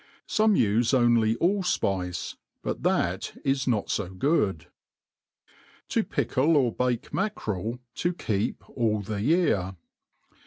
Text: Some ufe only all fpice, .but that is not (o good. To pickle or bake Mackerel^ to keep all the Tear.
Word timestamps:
Some 0.25 0.55
ufe 0.55 0.95
only 0.95 1.35
all 1.35 1.61
fpice, 1.61 2.35
.but 2.63 2.81
that 2.81 3.37
is 3.45 3.67
not 3.67 3.99
(o 3.99 4.09
good. 4.09 4.65
To 5.89 6.03
pickle 6.03 6.57
or 6.57 6.73
bake 6.73 7.11
Mackerel^ 7.11 7.77
to 7.97 8.11
keep 8.11 8.67
all 8.67 9.01
the 9.03 9.21
Tear. 9.21 9.75